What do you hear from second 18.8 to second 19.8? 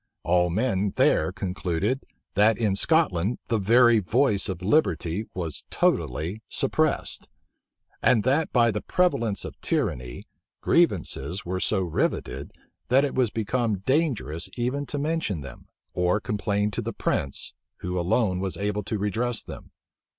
to redress them.